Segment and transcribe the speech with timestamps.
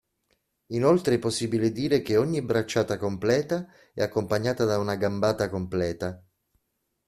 [0.69, 6.19] Inoltre è possibile dire che ogni bracciata completa è accompagnata da una gambata completa.